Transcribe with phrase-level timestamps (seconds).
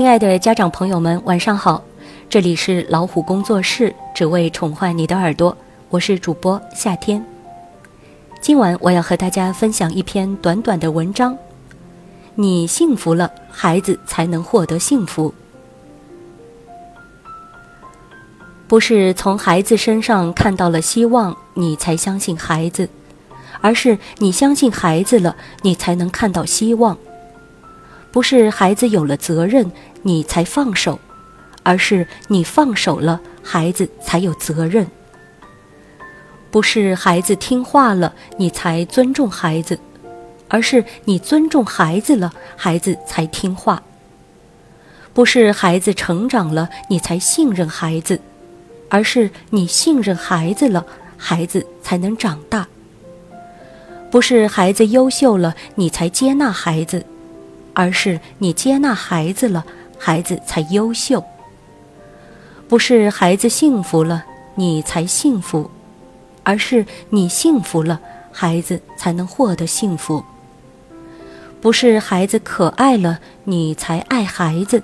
[0.00, 1.84] 亲爱的家长朋友们，晚上好！
[2.26, 5.54] 这里是老虎工作室，只为宠坏你的耳朵，
[5.90, 7.22] 我是主播夏天。
[8.40, 11.36] 今晚我要和大家分享一篇短短的文章：
[12.34, 15.34] 你幸福了，孩子才能获得幸福。
[18.66, 22.88] 不是从孩子身上看到了希望，你才相信孩子，
[23.60, 26.96] 而是你相信孩子了，你才能看到希望。
[28.12, 29.70] 不是孩子有了责任
[30.02, 30.98] 你才放手，
[31.62, 34.86] 而是你放手了，孩子才有责任。
[36.50, 39.78] 不是孩子听话了你才尊重孩子，
[40.48, 43.82] 而是你尊重孩子了，孩子才听话。
[45.14, 48.20] 不是孩子成长了你才信任孩子，
[48.88, 50.84] 而是你信任孩子了，
[51.16, 52.66] 孩子才能长大。
[54.10, 57.04] 不是孩子优秀了你才接纳孩子。
[57.74, 59.64] 而是你接纳孩子了，
[59.98, 61.24] 孩子才优秀。
[62.68, 65.70] 不是孩子幸福了，你才幸福，
[66.42, 68.00] 而是你幸福了，
[68.32, 70.24] 孩子才能获得幸福。
[71.60, 74.82] 不是孩子可爱了，你才爱孩子，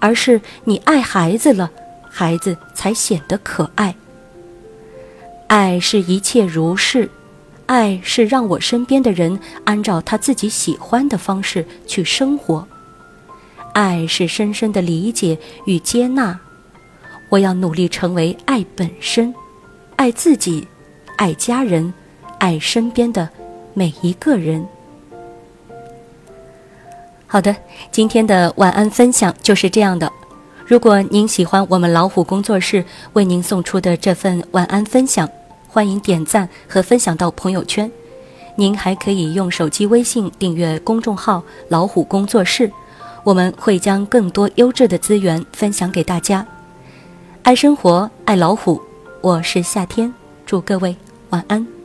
[0.00, 1.70] 而是你爱孩子了，
[2.08, 3.94] 孩子才显得可爱。
[5.46, 7.10] 爱是一切如是。
[7.70, 12.66] 爱是让我身边的人按照他自己喜欢的方式去生活，
[13.74, 16.36] 爱是深深的理解与接纳。
[17.28, 19.32] 我要努力成为爱本身，
[19.94, 20.66] 爱自己，
[21.16, 21.94] 爱家人，
[22.40, 23.28] 爱身边的
[23.72, 24.66] 每一个人。
[27.28, 27.54] 好的，
[27.92, 30.10] 今天的晚安分享就是这样的。
[30.66, 35.28] 如果您喜欢我们老虎工作室为您送出的这份晚安分享。
[35.72, 37.88] 欢迎点赞和分享到朋友圈，
[38.56, 41.40] 您还可以用手机微信订阅公众号
[41.70, 42.68] “老虎工作室”，
[43.22, 46.44] 我们会将更多优质的资源分享给大家。
[47.44, 48.82] 爱生活，爱老虎，
[49.20, 50.12] 我是夏天，
[50.44, 50.96] 祝各位
[51.30, 51.79] 晚安。